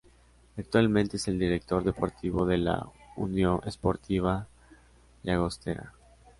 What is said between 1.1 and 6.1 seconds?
es el director deportivo de la Unió Esportiva Llagostera.